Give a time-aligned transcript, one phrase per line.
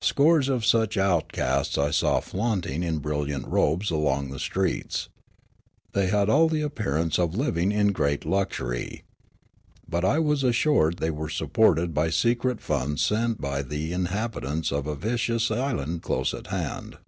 [0.00, 5.08] Scores of such outcasts I saw flaunting in brilliant robes along the streets.
[5.94, 9.02] Thej' had all the ap pearance of living in great luxury.
[9.88, 14.70] But I was assured they were supported by secret funds sent by the in habitants
[14.70, 16.98] of a vicious island close at hand.